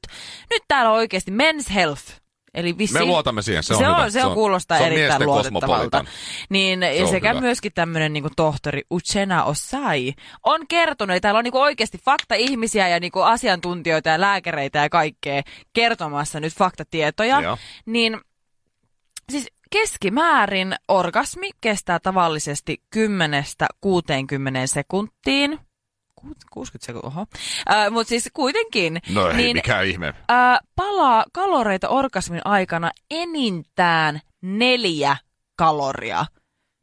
nyt 0.49 0.61
täällä 0.67 0.91
on 0.91 0.97
oikeasti 0.97 1.31
men's 1.31 1.73
health. 1.73 2.20
Eli 2.53 2.77
vissi, 2.77 2.93
Me 2.93 3.05
luotamme 3.05 3.41
siihen, 3.41 3.63
se 3.63 3.73
on 3.73 3.79
se 3.79 3.85
hyvä. 3.85 3.95
on, 3.95 4.11
se 4.11 4.25
on, 4.25 4.33
kuulostaa 4.33 4.77
se 4.77 4.83
on 4.83 4.91
erittäin 4.91 5.25
luotettavalta. 5.25 6.05
Niin, 6.49 6.81
ja 6.81 7.03
on 7.03 7.09
sekä 7.09 7.29
hyvä. 7.29 7.41
myöskin 7.41 7.71
tämmöinen 7.75 8.13
niin 8.13 8.23
tohtori 8.35 8.81
Uchena 8.91 9.43
Osai 9.43 10.13
on 10.45 10.67
kertonut, 10.67 11.15
että 11.15 11.25
täällä 11.25 11.37
on 11.37 11.43
niin 11.43 11.55
oikeasti 11.55 11.97
fakta-ihmisiä 11.97 12.87
ja 12.87 12.99
niin 12.99 13.11
asiantuntijoita 13.23 14.09
ja 14.09 14.21
lääkäreitä 14.21 14.79
ja 14.79 14.89
kaikkea 14.89 15.41
kertomassa 15.73 16.39
nyt 16.39 16.53
faktatietoja. 16.53 17.41
Joo. 17.41 17.57
Niin 17.85 18.21
Siis 19.31 19.47
keskimäärin 19.71 20.75
orgasmi 20.87 21.49
kestää 21.61 21.99
tavallisesti 21.99 22.81
10-60 22.95 22.99
sekuntiin. 24.65 25.59
60 26.51 26.85
sekuntia, 26.85 27.07
oho. 27.07 27.25
Äh, 27.71 27.91
Mutta 27.91 28.09
siis 28.09 28.29
kuitenkin. 28.33 29.01
No 29.09 29.27
ei 29.27 29.35
niin, 29.35 29.57
mikä 29.57 29.81
ihme. 29.81 30.07
Äh, 30.07 30.59
palaa 30.75 31.25
kaloreita 31.33 31.89
orgasmin 31.89 32.41
aikana 32.45 32.91
enintään 33.11 34.21
neljä 34.41 35.17
kaloria. 35.55 36.25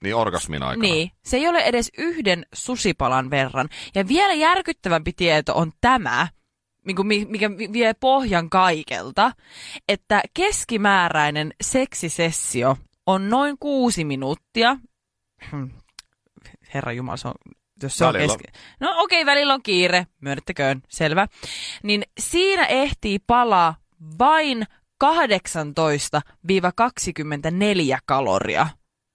Niin 0.03 0.15
orgasmin 0.15 0.63
aikana. 0.63 0.83
Niin, 0.83 1.11
se 1.25 1.37
ei 1.37 1.49
ole 1.49 1.59
edes 1.59 1.91
yhden 1.99 2.47
susipalan 2.55 3.31
verran. 3.31 3.69
Ja 3.95 4.09
vielä 4.09 4.33
järkyttävämpi 4.33 5.13
tieto 5.13 5.55
on 5.55 5.73
tämä, 5.81 6.29
niinku 6.87 7.03
mikä 7.05 7.51
vie 7.51 7.95
pohjan 7.95 8.51
kaikelta, 8.51 9.33
että 9.89 10.23
keskimääräinen 10.35 11.55
seksisessio 11.61 12.77
on 13.07 13.29
noin 13.29 13.57
kuusi 13.61 14.05
minuuttia. 14.05 14.77
Hmm. 15.51 15.71
Herra 16.75 16.93
Jumala, 16.93 17.17
se 17.17 17.29
on 17.29 17.35
jos 17.83 17.99
se 17.99 18.05
on 18.05 18.15
Välillä 18.15 18.37
keski... 18.37 18.59
No 18.81 18.91
okei, 18.97 19.23
okay, 19.23 19.33
välillä 19.33 19.55
on 19.55 19.63
kiire, 19.63 20.07
myönnettäköön, 20.21 20.83
selvä. 20.89 21.27
Niin 21.83 22.03
siinä 22.19 22.67
ehtii 22.67 23.19
palaa 23.19 23.77
vain 24.19 24.67
18-24 25.05 25.09
kaloria. 28.07 28.67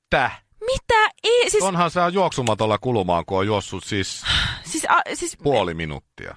Täh? 0.09 0.43
Mitä? 0.65 1.09
Ei, 1.23 1.49
siis, 1.49 1.63
Onhan 1.63 1.91
se 1.91 1.99
juoksumatolla 2.11 2.77
kulumaan, 2.77 3.25
kun 3.25 3.37
on 3.37 3.47
juossut 3.47 3.83
siis 3.83 4.23
siis, 4.63 4.85
a, 4.89 5.01
siis, 5.13 5.37
puoli 5.43 5.73
minuuttia. 5.73 6.35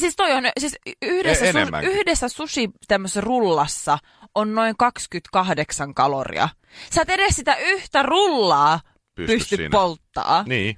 siis 0.00 0.16
toi 0.16 0.32
on, 0.32 0.44
siis 0.58 0.76
yhdessä, 1.02 1.44
E- 1.46 1.52
su, 1.52 1.58
yhdessä 1.82 2.28
sushi 2.28 2.70
tämmöisessä 2.88 3.20
rullassa 3.20 3.98
on 4.34 4.54
noin 4.54 4.74
28 4.78 5.94
kaloria. 5.94 6.48
Sä 6.94 7.02
et 7.02 7.10
edes 7.10 7.36
sitä 7.36 7.56
yhtä 7.56 8.02
rullaa 8.02 8.80
Pysty 9.14 9.36
pysty 9.36 9.56
siinä. 9.56 9.70
polttaa. 9.72 10.44
Niin. 10.46 10.76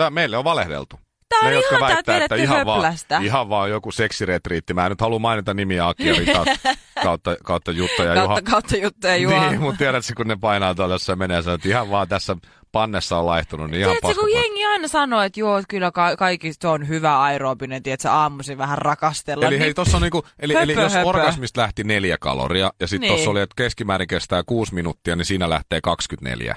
Tää 0.00 0.10
meille 0.10 0.36
on 0.36 0.44
valehdeltu. 0.44 1.00
Tää 1.28 1.38
on 1.38 1.46
ne, 1.46 1.52
jotka 1.54 1.76
ihan 1.76 1.80
tää 1.88 1.94
väittää, 1.96 2.16
että 2.24 2.34
ihan 2.34 2.66
vaan, 2.66 2.82
höplästä. 2.82 3.18
ihan 3.22 3.48
vaan 3.48 3.70
joku 3.70 3.92
seksiretriitti. 3.92 4.74
Mä 4.74 4.86
en 4.86 4.90
nyt 4.92 5.00
halua 5.00 5.18
mainita 5.18 5.54
nimiä 5.54 5.88
Akieri 5.88 6.26
kautta, 7.02 7.36
kautta, 7.44 7.70
Jutta 7.72 8.02
ja 8.04 8.14
kautta, 8.14 8.30
Juha. 8.40 8.42
kautta 8.50 8.76
juttuja 8.76 9.16
juo. 9.16 9.48
Niin, 9.48 9.60
mutta 9.60 9.78
tiedätkö, 9.78 10.12
kun 10.16 10.28
ne 10.28 10.36
painaa 10.40 10.74
tuolla 10.74 10.94
jossain 10.94 11.18
menee 11.18 11.36
ja 11.36 11.42
sanoo, 11.42 11.54
että 11.54 11.68
ihan 11.68 11.90
vaan 11.90 12.08
tässä 12.08 12.36
pannessa 12.72 13.18
on 13.18 13.26
laihtunut, 13.26 13.70
niin 13.70 13.80
ihan 13.80 13.96
Tiedätkö, 14.00 14.20
kun 14.20 14.32
jengi 14.32 14.64
aina 14.66 14.88
sanoo, 14.88 15.20
että 15.22 15.40
joo, 15.40 15.62
kyllä 15.68 15.90
ka- 15.90 16.16
kaikki 16.16 16.52
se 16.52 16.68
on 16.68 16.88
hyvä 16.88 17.20
aerobinen, 17.22 17.82
tiedätkö, 17.82 18.10
aamuisin 18.10 18.58
vähän 18.58 18.78
rakastella. 18.78 19.46
Eli 19.46 19.58
hei, 19.58 19.66
niin, 19.66 19.74
tossa 19.74 19.96
on 19.96 20.02
niinku, 20.02 20.22
eli, 20.38 20.54
eli 20.54 20.72
Höpö, 20.74 20.82
jos 20.84 20.94
höpö. 20.94 21.08
orgasmista 21.08 21.60
lähti 21.60 21.84
neljä 21.84 22.16
kaloria, 22.20 22.70
ja 22.80 22.86
sitten 22.86 23.00
Niin. 23.00 23.14
tuossa 23.14 23.30
oli, 23.30 23.40
että 23.40 23.54
keskimäärin 23.56 24.08
kestää 24.08 24.42
kuusi 24.46 24.74
minuuttia, 24.74 25.16
niin 25.16 25.24
siinä 25.26 25.50
lähtee 25.50 25.80
24 25.82 26.56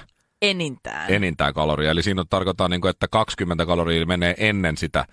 enintään. 0.50 1.10
enintään 1.10 1.54
kaloria. 1.54 1.90
Eli 1.90 2.02
siinä 2.02 2.20
on 2.20 2.28
tarkoittaa, 2.30 2.68
niinku, 2.68 2.86
että 2.86 3.08
20 3.08 3.66
kaloria 3.66 4.06
menee 4.06 4.34
ennen 4.38 4.76
sitä 4.76 5.04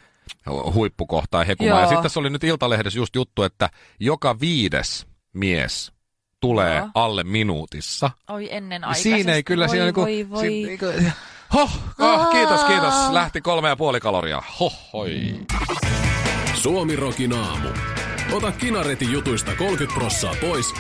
huippukohtaa 0.74 1.44
hekumaa. 1.44 1.74
Ja 1.74 1.80
Joo. 1.80 1.88
sitten 1.90 2.04
tässä 2.04 2.20
oli 2.20 2.30
nyt 2.30 2.44
Iltalehdessä 2.44 3.00
just 3.00 3.16
juttu, 3.16 3.44
että 3.44 3.70
joka 4.00 4.40
viides 4.40 5.08
mies 5.34 5.92
tulee 6.40 6.78
Joo. 6.78 6.90
alle 6.94 7.24
minuutissa. 7.24 8.12
Oi 8.30 8.48
ennen 8.52 8.82
Niin 8.82 8.84
aikaisesti. 8.84 9.10
Siinä 9.10 9.34
ei 9.34 9.44
kyllä 9.44 9.66
voi, 9.68 9.70
siinä 9.70 9.86
niinku, 9.86 10.02
voi, 10.02 10.28
voi. 10.30 10.42
siinä 10.42 10.68
niinku, 10.68 10.86
Hoh, 11.54 11.72
oh, 12.00 12.30
kiitos, 12.32 12.64
kiitos. 12.64 12.94
Lähti 13.10 13.42
kolme 13.42 13.70
ja 13.70 13.76
puoli 13.76 14.00
kaloria. 14.00 14.44
Hoh, 14.60 14.74
hoi. 14.94 15.34
Suomi 16.54 16.96
Rokin 16.96 17.34
aamu. 17.34 17.70
Ota 18.32 18.52
kinaretin 18.52 19.12
jutuista 19.12 19.56
30 19.56 20.00
prossaa 20.00 20.36
pois, 20.42 20.74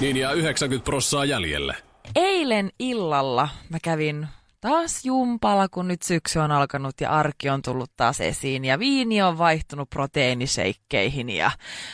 niin 0.00 0.16
jää 0.16 0.32
90 0.32 0.84
prossaa 0.84 1.24
jäljelle. 1.24 1.76
Eilen 2.14 2.70
illalla 2.78 3.48
mä 3.68 3.78
kävin 3.82 4.28
taas 4.60 5.04
jumpalla, 5.04 5.68
kun 5.68 5.88
nyt 5.88 6.02
syksy 6.02 6.38
on 6.38 6.50
alkanut 6.50 7.00
ja 7.00 7.10
arki 7.10 7.50
on 7.50 7.62
tullut 7.62 7.90
taas 7.96 8.20
esiin. 8.20 8.64
Ja 8.64 8.78
viini 8.78 9.22
on 9.22 9.38
vaihtunut 9.38 9.90
proteiiniseikkeihin 9.90 11.30
ja 11.30 11.50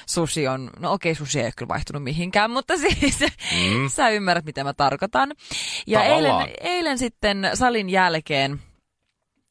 sushi 0.07 0.49
on, 0.49 0.71
no 0.79 0.93
okei 0.93 1.15
sushi 1.15 1.39
ei 1.39 1.45
ole 1.45 1.53
kyllä 1.57 1.69
vaihtunut 1.69 2.03
mihinkään, 2.03 2.51
mutta 2.51 2.75
siis 2.83 3.21
mm. 3.21 3.89
sä 3.89 4.09
ymmärrät 4.09 4.45
mitä 4.45 4.65
mä 4.65 4.75
tarkoitan. 4.75 5.33
Ja 5.87 6.05
eilen, 6.05 6.49
eilen 6.61 6.99
sitten 6.99 7.51
salin 7.55 7.89
jälkeen 7.91 8.61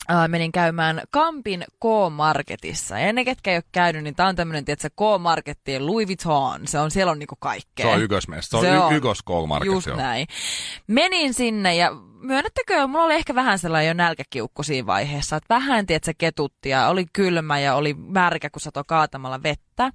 Ää, 0.08 0.28
menin 0.28 0.52
käymään 0.52 1.02
Kampin 1.12 1.64
K-Marketissa. 1.80 3.00
Ja 3.00 3.14
ne, 3.14 3.26
ketkä 3.26 3.52
ei 3.52 3.58
ole 3.58 3.64
käynyt, 3.72 4.04
niin 4.04 4.16
tämä 4.16 4.30
on 4.30 4.36
tämmöinen, 4.36 4.66
tiedätkö, 4.66 4.90
K-Markettien 4.90 5.86
Louis 5.86 6.08
Vuitton. 6.08 6.68
Se 6.68 6.80
on, 6.80 6.92
siellä 6.92 7.12
on 7.12 7.20
niinku 7.20 7.36
kaikkea. 7.40 7.86
Se 7.86 7.92
on 7.92 8.02
ykkösmestä. 8.02 8.50
Se 8.50 8.58
on, 8.58 8.64
Se 8.64 8.70
y- 8.76 8.78
on. 8.78 8.94
ykkös 8.96 9.20
market 9.48 9.66
Just 9.74 9.88
näin. 9.88 10.28
Menin 10.88 11.34
sinne 11.34 11.76
ja 11.76 11.92
myönnettäkö, 12.22 12.88
mulla 12.88 13.06
oli 13.06 13.16
ehkä 13.16 13.36
vähän 13.36 13.60
sellainen 13.60 13.88
jo 13.88 13.94
nälkäkiukku 13.94 14.64
siinä 14.64 14.86
vaiheessa, 14.86 15.36
että 15.36 15.56
vähän, 15.56 15.86
tiedätkö, 15.86 16.14
ketutti 16.18 16.70
ja 16.70 16.88
oli 16.88 17.06
kylmä 17.14 17.60
ja 17.60 17.76
oli 17.76 17.94
märkä, 17.94 18.50
kun 18.50 18.62
satoi 18.62 18.84
kaatamalla 18.88 19.44
vettä. 19.44 19.92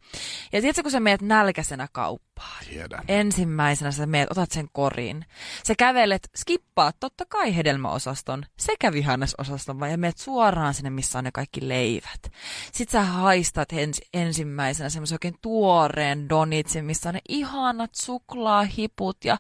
Ja 0.53 0.61
tiedätkö, 0.61 0.83
kun 0.83 0.91
sä 0.91 1.01
meet 1.01 1.23
nälkäisenä 1.23 1.89
kauppaan, 1.93 2.65
Tiedän. 2.69 3.05
ensimmäisenä 3.09 3.91
sä 3.91 4.07
meet, 4.07 4.31
otat 4.31 4.51
sen 4.51 4.69
korin. 4.73 5.25
Sä 5.65 5.75
kävelet, 5.79 6.31
skippaat 6.37 6.97
totta 7.01 7.25
kai 7.29 7.57
hedelmäosaston 7.57 8.45
sekä 8.59 8.93
vihannesosaston, 8.93 9.81
vai 9.81 9.91
ja 9.91 9.99
meet 9.99 10.19
suoraan 10.19 10.75
sinne, 10.75 10.91
missä 10.91 11.19
on 11.19 11.25
ne 11.25 11.31
kaikki 11.33 11.69
leivät. 11.69 12.33
Sitten 12.73 12.93
sä 13.01 13.03
haistat 13.03 13.73
ens, 13.73 14.01
ensimmäisenä 14.15 14.89
semmoisen 14.91 15.15
oikein 15.15 15.37
tuoreen 15.43 16.29
donitsin, 16.29 16.85
missä 16.85 17.09
on 17.09 17.15
ne 17.15 17.21
ihanat 17.29 17.91
suklaahiput 17.95 19.25
ja 19.25 19.39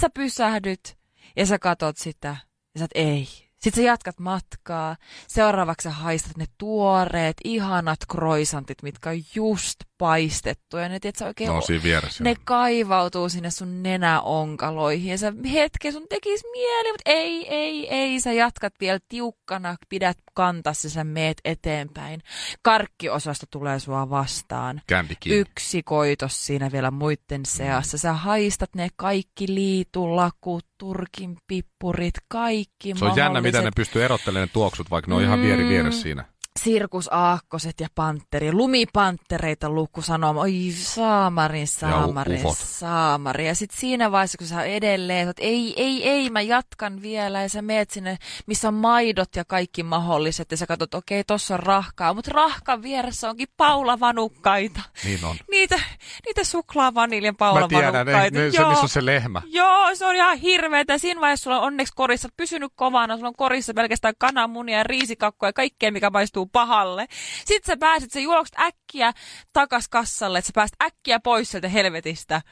sä 0.00 0.10
pysähdyt 0.10 1.01
ja 1.36 1.46
sä 1.46 1.58
katot 1.58 1.96
sitä 1.96 2.36
ja 2.74 2.78
sä 2.78 2.86
ei. 2.94 3.28
Sitten 3.62 3.82
sä 3.82 3.86
jatkat 3.86 4.18
matkaa. 4.18 4.96
Seuraavaksi 5.28 5.84
sä 5.84 5.90
haistat 5.90 6.36
ne 6.36 6.46
tuoreet, 6.58 7.36
ihanat 7.44 7.98
kroisantit, 8.10 8.82
mitkä 8.82 9.10
on 9.10 9.22
just 9.34 9.76
paistettu. 10.02 10.76
Ja 10.76 10.88
ne, 10.88 11.00
tiedät, 11.00 11.16
sä 11.16 11.26
oikein 11.26 11.50
No 11.50 11.60
siinä 11.60 11.82
vieressä. 11.82 12.24
ne 12.24 12.34
kaivautuu 12.44 13.28
sinne 13.28 13.50
sun 13.50 13.82
nenäonkaloihin 13.82 15.10
ja 15.10 15.18
sä 15.18 15.32
hetken 15.52 15.92
sun 15.92 16.06
tekis 16.08 16.40
mieli, 16.52 16.92
mutta 16.92 17.02
ei, 17.06 17.48
ei, 17.54 17.88
ei, 17.88 18.20
sä 18.20 18.32
jatkat 18.32 18.72
vielä 18.80 18.98
tiukkana, 19.08 19.76
pidät 19.88 20.18
kantas 20.34 20.84
ja 20.84 20.90
sä 20.90 21.04
meet 21.04 21.40
eteenpäin. 21.44 22.22
Karkkiosasto 22.62 23.46
tulee 23.50 23.78
sua 23.78 24.10
vastaan. 24.10 24.82
Yksi 25.26 25.82
koitos 25.82 26.46
siinä 26.46 26.72
vielä 26.72 26.90
muiden 26.90 27.46
seassa. 27.46 27.98
Sä 27.98 28.12
haistat 28.12 28.74
ne 28.74 28.88
kaikki 28.96 29.54
liitulakut, 29.54 30.66
turkin 30.78 31.36
pippurit, 31.46 32.14
kaikki 32.28 32.94
Se 32.96 33.04
on 33.04 33.16
jännä, 33.16 33.40
miten 33.40 33.64
ne 33.64 33.70
pystyy 33.76 34.04
erottelemaan 34.04 34.48
ne 34.48 34.52
tuoksut, 34.52 34.90
vaikka 34.90 35.10
ne 35.10 35.14
on 35.14 35.22
ihan 35.22 35.42
vieri 35.42 35.68
vieressä 35.68 36.02
siinä. 36.02 36.31
Sirkusaakkoset 36.64 37.80
ja 37.80 37.88
pantteri, 37.94 38.52
lumipanttereita 38.52 39.70
luku 39.70 40.02
sanoo, 40.02 40.34
oi 40.40 40.72
saamarin, 40.74 41.66
saamarin, 41.66 42.46
ufot. 42.46 42.58
saamari. 42.58 43.46
Ja 43.46 43.54
sitten 43.54 43.80
siinä 43.80 44.12
vaiheessa, 44.12 44.38
kun 44.38 44.46
sä 44.46 44.62
edelleen, 44.62 45.28
että 45.28 45.42
ei, 45.42 45.74
ei, 45.76 46.08
ei, 46.08 46.30
mä 46.30 46.40
jatkan 46.40 47.02
vielä, 47.02 47.42
ja 47.42 47.48
sä 47.48 47.62
meet 47.62 47.90
sinne, 47.90 48.18
missä 48.46 48.68
on 48.68 48.74
maidot 48.74 49.36
ja 49.36 49.44
kaikki 49.44 49.82
mahdolliset, 49.82 50.50
ja 50.50 50.56
sä 50.56 50.66
katsot, 50.66 50.94
okei, 50.94 51.20
okay, 51.20 51.24
tossa 51.26 51.54
on 51.54 51.60
rahkaa, 51.60 52.14
mutta 52.14 52.30
rahkan 52.34 52.82
vieressä 52.82 53.30
onkin 53.30 53.48
paulavanukkaita. 53.56 54.80
Niin 55.04 55.24
on. 55.24 55.36
Niitä, 55.50 55.80
niitä 56.26 56.44
suklaa 56.44 56.94
vaniljan 56.94 57.34
Mä 57.34 57.38
paulavanukkaita. 57.38 58.04
tiedän, 58.04 58.34
ne, 58.34 58.44
ne, 58.44 58.50
se 58.50 58.56
Joo. 58.56 58.70
missä 58.70 58.82
on 58.82 58.88
se 58.88 59.06
lehmä. 59.06 59.42
Joo, 59.46 59.94
se 59.94 60.06
on 60.06 60.14
ihan 60.14 60.38
hirveetä. 60.38 60.98
Siinä 60.98 61.20
vaiheessa 61.20 61.44
sulla 61.44 61.58
on 61.58 61.66
onneksi 61.66 61.92
korissa 61.96 62.28
pysynyt 62.36 62.72
kovana. 62.76 63.16
Sulla 63.16 63.28
on 63.28 63.36
korissa 63.36 63.74
pelkästään 63.74 64.14
kananmunia 64.18 64.78
ja 64.78 64.84
riisikakkoa 64.84 65.48
ja 65.48 65.52
kaikkea, 65.52 65.92
mikä 65.92 66.10
maistuu 66.10 66.46
pahalle. 66.52 67.06
Sitten 67.44 67.72
sä 67.72 67.76
pääset, 67.76 68.12
sä 68.12 68.20
juokset 68.20 68.58
äkkiä 68.58 69.12
takas 69.52 69.88
kassalle, 69.88 70.38
että 70.38 70.46
sä 70.46 70.52
pääset 70.54 70.76
äkkiä 70.82 71.20
pois 71.20 71.50
sieltä 71.50 71.68
helvetistä. 71.68 72.42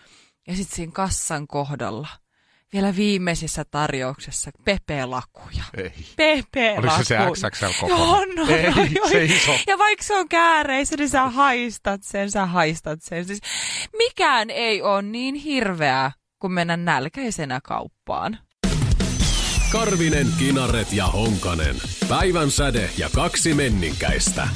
Ja 0.46 0.56
sitten 0.56 0.76
siinä 0.76 0.92
kassan 0.92 1.46
kohdalla, 1.46 2.08
vielä 2.72 2.96
viimeisessä 2.96 3.64
tarjouksessa, 3.70 4.50
Pepe-lakuja. 4.64 5.64
Ei. 5.76 5.92
Pepe-lakuja. 6.16 7.22
Oliko 7.24 7.34
se 7.34 7.40
se 7.40 7.50
XXL 7.50 7.80
koko? 7.80 7.92
Joo, 7.92 8.24
no, 8.36 8.46
Ei, 8.48 8.64
joo. 8.94 9.08
se 9.08 9.24
iso. 9.24 9.58
Ja 9.66 9.78
vaikka 9.78 10.04
se 10.04 10.18
on 10.18 10.28
kääreissä, 10.28 10.96
niin 10.96 11.08
sä 11.08 11.26
haistat 11.26 12.02
sen, 12.02 12.30
sä 12.30 12.46
haistat 12.46 13.02
sen. 13.02 13.24
Siis 13.24 13.40
mikään 13.96 14.50
ei 14.50 14.82
ole 14.82 15.02
niin 15.02 15.34
hirveää 15.34 16.12
kuin 16.38 16.52
mennä 16.52 16.76
nälkäisenä 16.76 17.60
kauppaan. 17.64 18.38
Karvinen, 19.72 20.26
Kinaret 20.38 20.92
ja 20.92 21.06
Honkanen. 21.06 21.76
Päivän 22.08 22.50
säde 22.50 22.90
ja 22.98 23.10
kaksi 23.14 23.54
menninkäistä. 23.54 24.42
Äh, 24.42 24.50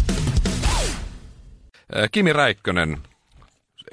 Kimi 2.12 2.32
Räikkönen, 2.32 2.98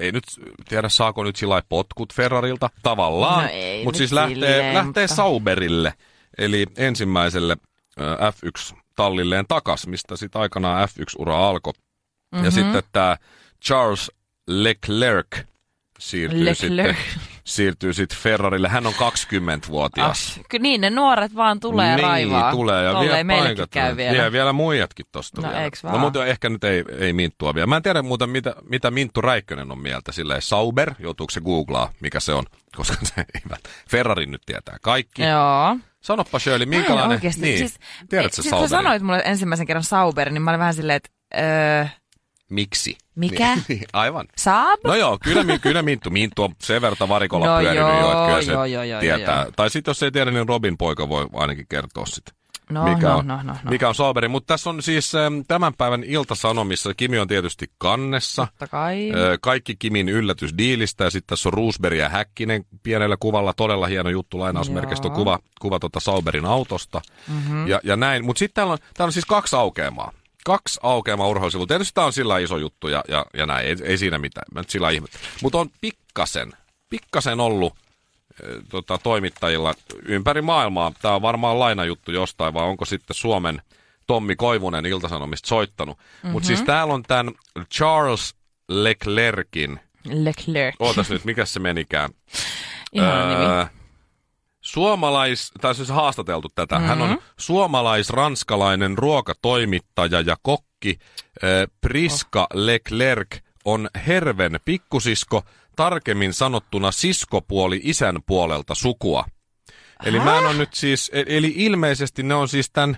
ei 0.00 0.12
nyt 0.12 0.24
tiedä 0.68 0.88
saako 0.88 1.24
nyt 1.24 1.36
sillä 1.36 1.62
potkut 1.68 2.14
Ferrarilta, 2.14 2.70
tavallaan, 2.82 3.44
No 3.44 3.50
ei 3.52 3.84
mutta 3.84 3.98
siis 3.98 4.12
lähtee, 4.12 4.34
silleen, 4.34 4.74
lähtee 4.74 5.02
mutta- 5.02 5.14
Sauberille, 5.14 5.94
eli 6.38 6.66
ensimmäiselle 6.76 7.56
äh, 8.00 8.34
F1-tallilleen 8.34 9.44
takas, 9.48 9.86
mistä 9.86 10.16
sitten 10.16 10.40
aikanaan 10.42 10.88
F1-ura 10.88 11.48
alkoi. 11.48 11.72
Mm-hmm. 11.72 12.44
Ja 12.44 12.50
Mhm. 12.50 12.54
sitten 12.54 12.82
tämä 12.92 13.16
Charles 13.64 14.10
Leclerc 14.46 15.38
siirtyy 15.98 16.44
Leclerc. 16.44 16.96
sitten 16.96 17.22
siirtyy 17.44 17.92
sitten 17.92 18.18
Ferrarille. 18.18 18.68
Hän 18.68 18.86
on 18.86 18.92
20-vuotias. 18.94 20.38
Ah, 20.38 20.60
niin, 20.60 20.80
ne 20.80 20.90
nuoret 20.90 21.34
vaan 21.34 21.60
tulee 21.60 21.96
niin, 21.96 22.06
raivaa. 22.08 22.50
tulee. 22.52 22.84
Ja 22.84 22.92
Tolleen 22.92 23.26
vielä 23.28 23.42
paikat. 23.44 23.70
käy 23.70 23.96
vielä. 23.96 24.16
Ja 24.16 24.32
vielä 24.32 24.52
muijatkin 24.52 25.06
tosta 25.12 25.40
No, 25.42 25.48
vielä. 25.48 25.70
No 25.92 25.98
mutta 25.98 26.26
ehkä 26.26 26.48
nyt 26.48 26.64
ei, 26.64 26.84
ei 26.98 27.12
Minttua 27.12 27.54
vielä. 27.54 27.66
Mä 27.66 27.76
en 27.76 27.82
tiedä 27.82 28.02
muuten, 28.02 28.30
mitä, 28.30 28.54
mitä 28.68 28.90
Minttu 28.90 29.20
Räikkönen 29.20 29.70
on 29.72 29.78
mieltä. 29.78 30.12
Silleen 30.12 30.42
Sauber, 30.42 30.94
joutuuko 30.98 31.30
se 31.30 31.40
googlaa, 31.40 31.92
mikä 32.00 32.20
se 32.20 32.32
on, 32.32 32.44
koska 32.76 32.96
se 33.02 33.14
ei 33.34 33.42
Ferrarin 33.90 34.30
nyt 34.30 34.42
tietää 34.46 34.76
kaikki. 34.82 35.22
Joo. 35.22 35.76
Sanoppa 36.00 36.38
Shirley, 36.38 36.66
minkälainen... 36.66 37.10
oikeesti- 37.10 37.40
Niin, 37.40 37.58
siis, 37.58 37.78
tiedätkö 38.08 38.34
siis 38.34 38.42
kun 38.46 38.50
Sauberin? 38.50 38.68
sanoit 38.68 39.02
mulle 39.02 39.22
ensimmäisen 39.24 39.66
kerran 39.66 39.82
Sauber, 39.84 40.30
niin 40.30 40.42
mä 40.42 40.50
olin 40.50 40.58
vähän 40.60 40.74
silleen, 40.74 40.96
että 40.96 41.10
öö, 41.38 41.86
Miksi? 42.52 42.98
Mikä? 43.14 43.56
Niin, 43.68 43.84
aivan. 43.92 44.26
Saab? 44.36 44.80
No 44.84 44.94
joo, 44.94 45.18
kyllä, 45.24 45.58
kyllä 45.58 45.82
Minttu. 45.82 46.10
Minttu 46.10 46.42
on 46.42 46.54
sen 46.62 46.82
verran 46.82 47.08
varikolla 47.08 47.46
No 47.56 47.60
pyörinyt 47.60 47.88
jo, 47.88 48.00
joo, 48.00 48.12
että 48.12 48.26
kyllä 48.26 48.42
se 48.42 48.52
joo, 48.52 48.64
joo, 48.64 48.82
joo, 48.82 49.00
tietää. 49.00 49.42
joo. 49.42 49.52
Tai 49.56 49.70
sitten 49.70 49.90
jos 49.90 50.02
ei 50.02 50.10
tiedä, 50.10 50.30
niin 50.30 50.48
Robin 50.48 50.78
poika 50.78 51.08
voi 51.08 51.26
ainakin 51.34 51.66
kertoa 51.68 52.06
sitten. 52.06 52.34
no, 52.70 52.84
mikä, 52.84 53.08
no, 53.08 53.18
on, 53.18 53.26
no, 53.26 53.36
no, 53.36 53.52
no. 53.52 53.70
mikä 53.70 53.88
on 53.88 53.94
Sauberi. 53.94 54.28
Mutta 54.28 54.54
tässä 54.54 54.70
on 54.70 54.82
siis 54.82 55.14
ähm, 55.14 55.34
tämän 55.48 55.72
päivän 55.78 56.04
iltasanomissa, 56.04 56.94
Kimi 56.94 57.18
on 57.18 57.28
tietysti 57.28 57.66
kannessa. 57.78 58.46
Totta 58.46 58.66
kai. 58.66 59.12
Ö, 59.14 59.38
Kaikki 59.40 59.76
Kimin 59.76 60.08
yllätysdiilistä 60.08 61.04
ja 61.04 61.10
sitten 61.10 61.28
tässä 61.28 61.48
on 61.48 61.52
Roosberg 61.52 61.96
ja 61.96 62.08
Häkkinen 62.08 62.64
pienellä 62.82 63.16
kuvalla. 63.20 63.52
Todella 63.52 63.86
hieno 63.86 64.10
juttu, 64.10 64.38
lainausmerkistä 64.38 65.08
Joo. 65.08 65.14
kuva, 65.14 65.38
kuva 65.60 65.78
tuota 65.78 66.00
Sauberin 66.00 66.44
autosta 66.46 67.00
mm-hmm. 67.28 67.66
ja, 67.66 67.80
ja 67.84 67.96
näin. 67.96 68.24
Mutta 68.24 68.38
sitten 68.38 68.54
täällä 68.54 68.72
on, 68.72 68.78
täällä 68.78 69.08
on 69.08 69.12
siis 69.12 69.24
kaksi 69.26 69.56
aukeamaa. 69.56 70.12
Kaksi 70.44 70.80
aukeamaa 70.82 71.28
urheilusivua. 71.28 71.66
Tietysti 71.66 71.94
tämä 71.94 72.06
on 72.06 72.12
sillä 72.12 72.38
iso 72.38 72.56
juttu 72.56 72.88
ja, 72.88 73.04
ja, 73.08 73.26
ja 73.34 73.46
näin, 73.46 73.66
ei, 73.66 73.76
ei 73.84 73.98
siinä 73.98 74.18
mitään. 74.18 74.44
Mä 74.54 74.60
nyt 74.60 74.70
sillä 74.70 74.90
ihmettä. 74.90 75.18
Mutta 75.42 75.58
on 75.58 75.70
pikkasen, 75.80 76.52
pikkasen 76.88 77.40
ollut 77.40 77.74
ö, 78.44 78.62
tota, 78.70 78.98
toimittajilla 78.98 79.74
ympäri 80.06 80.42
maailmaa. 80.42 80.92
Tämä 81.02 81.14
on 81.14 81.22
varmaan 81.22 81.58
lainajuttu 81.58 82.12
jostain, 82.12 82.54
vai 82.54 82.64
onko 82.64 82.84
sitten 82.84 83.14
Suomen 83.14 83.62
Tommi 84.06 84.36
Koivunen 84.36 84.86
Iltasanomista 84.86 85.48
soittanut. 85.48 85.98
Mm-hmm. 85.98 86.30
Mutta 86.30 86.46
siis 86.46 86.62
täällä 86.62 86.94
on 86.94 87.02
tämän 87.02 87.34
Charles 87.74 88.34
Leclerkin, 88.68 89.80
Leclerc. 90.04 90.76
ootas 90.78 91.10
nyt, 91.10 91.24
mikä 91.24 91.44
se 91.44 91.60
menikään? 91.60 92.10
Ihana 92.92 93.28
nimi. 93.28 93.81
Suomalais, 94.72 95.52
tai 95.60 95.74
siis 95.74 95.88
haastateltu 95.88 96.48
tätä, 96.54 96.74
mm-hmm. 96.74 96.88
hän 96.88 97.02
on 97.02 97.18
suomalais-ranskalainen 97.38 98.98
ruokatoimittaja 98.98 100.20
ja 100.20 100.36
kokki. 100.42 100.98
Priska 101.80 102.40
oh. 102.40 102.46
Leclerc 102.54 103.38
on 103.64 103.88
Herven 104.06 104.60
pikkusisko, 104.64 105.42
tarkemmin 105.76 106.34
sanottuna 106.34 106.92
siskopuoli 106.92 107.80
isän 107.84 108.18
puolelta 108.26 108.74
sukua. 108.74 109.24
Eli 110.04 110.20
mä 110.20 110.38
en 110.38 110.46
ole 110.46 110.54
nyt 110.54 110.74
siis, 110.74 111.10
e- 111.14 111.24
eli 111.26 111.52
ilmeisesti 111.56 112.22
ne 112.22 112.34
on 112.34 112.48
siis 112.48 112.70
tämän 112.70 112.96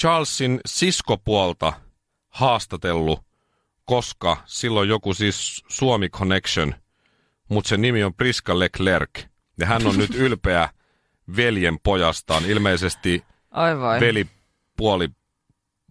Charlesin 0.00 0.60
siskopuolta 0.66 1.72
haastatellut, 2.28 3.20
koska 3.84 4.36
silloin 4.46 4.88
joku 4.88 5.14
siis 5.14 5.64
Suomi 5.68 6.08
Connection, 6.08 6.74
mutta 7.48 7.68
sen 7.68 7.82
nimi 7.82 8.04
on 8.04 8.14
Priska 8.14 8.58
Leclerc. 8.58 9.24
Ja 9.58 9.66
hän 9.66 9.86
on 9.86 9.96
nyt 9.98 10.14
ylpeä 10.24 10.68
veljen 11.36 11.78
pojastaan, 11.82 12.44
ilmeisesti 12.44 13.24
voi. 13.80 14.00
veli 14.00 14.26
puoli 14.76 15.08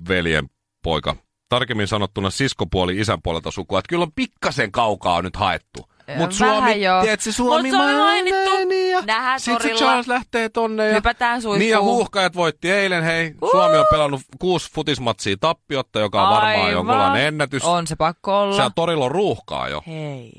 veljen 0.09 0.49
poika. 0.83 1.15
Tarkemmin 1.49 1.87
sanottuna 1.87 2.29
siskopuoli 2.29 2.99
isän 2.99 3.21
puolelta 3.21 3.51
sukua. 3.51 3.79
Että 3.79 3.89
kyllä 3.89 4.03
on 4.03 4.11
pikkasen 4.11 4.71
kaukaa 4.71 5.21
nyt 5.21 5.35
haettu. 5.35 5.89
Mutta 6.17 6.35
Suomi, 6.35 6.73
tiedätkö, 7.01 7.31
Suomi 7.31 7.71
Mut 7.71 7.79
se 7.79 7.83
on 7.85 7.95
mainittu. 7.95 8.67
Niin, 8.69 8.91
ja 8.91 9.01
Nähdään 9.01 9.39
Sitten 9.39 9.61
se 9.61 9.67
torilla. 9.67 9.79
Charles 9.79 10.07
lähtee 10.07 10.49
tonne. 10.49 10.87
Ja, 10.87 10.93
Hypätään 10.93 11.41
suihkuun. 11.41 11.59
Niin 11.59 11.71
ja 11.71 11.81
huuhkajat 11.81 12.35
voitti 12.35 12.71
eilen, 12.71 13.03
hei. 13.03 13.33
Suomi 13.51 13.77
on 13.77 13.85
pelannut 13.91 14.21
kuusi 14.39 14.71
futismatsia 14.73 15.35
tappiotta, 15.39 15.99
joka 15.99 16.23
on 16.23 16.29
varmaan 16.33 16.55
Aivan. 16.55 16.71
jonkunlainen 16.71 17.27
ennätys. 17.27 17.63
On 17.63 17.87
se 17.87 17.95
pakko 17.95 18.41
olla. 18.41 18.55
Siellä 18.55 18.71
torilla 18.75 19.05
on 19.05 19.11
ruuhkaa 19.11 19.69
jo. 19.69 19.83
Hei. 19.87 20.31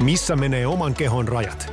Missä 0.00 0.36
menee 0.36 0.66
oman 0.66 0.94
kehon 0.94 1.28
rajat? 1.28 1.72